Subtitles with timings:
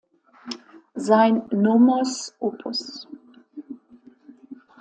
[0.95, 2.57] Sein „Nomos“ op.